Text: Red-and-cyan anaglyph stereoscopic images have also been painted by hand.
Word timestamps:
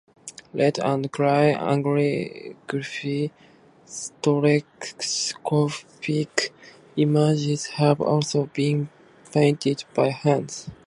Red-and-cyan 0.55 1.57
anaglyph 1.69 3.31
stereoscopic 3.85 6.51
images 6.95 7.65
have 7.67 8.01
also 8.01 8.47
been 8.51 8.89
painted 9.31 9.83
by 9.93 10.09
hand. 10.09 10.71